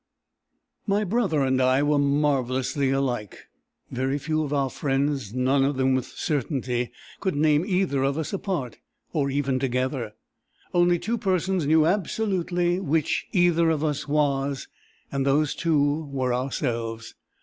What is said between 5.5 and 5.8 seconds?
of